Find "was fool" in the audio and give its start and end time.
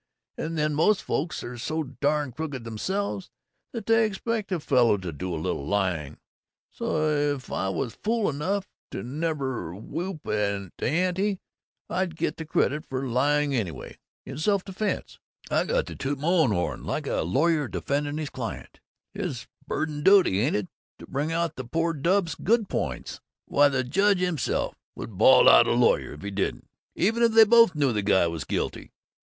7.69-8.27